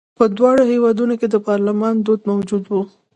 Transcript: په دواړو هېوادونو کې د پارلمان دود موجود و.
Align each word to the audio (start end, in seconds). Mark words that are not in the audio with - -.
په 0.17 0.25
دواړو 0.37 0.63
هېوادونو 0.71 1.13
کې 1.19 1.27
د 1.29 1.35
پارلمان 1.47 1.95
دود 2.05 2.21
موجود 2.31 2.63
و. 2.67 2.73